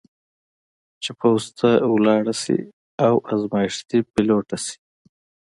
چې 1.03 1.11
پوځ 1.19 1.43
ته 1.57 1.69
ولاړه 1.93 2.33
شي 2.41 2.59
او 3.05 3.13
ازمېښتي 3.33 3.99
پیلوټه 4.13 4.57
شي. 4.65 4.77